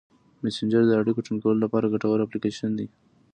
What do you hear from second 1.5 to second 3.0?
لپاره ګټور اپلیکیشن دی.